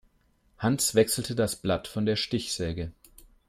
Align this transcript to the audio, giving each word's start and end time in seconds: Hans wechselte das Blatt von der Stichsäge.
Hans 0.57 0.95
wechselte 0.95 1.35
das 1.35 1.57
Blatt 1.57 1.87
von 1.87 2.07
der 2.07 2.15
Stichsäge. 2.15 2.91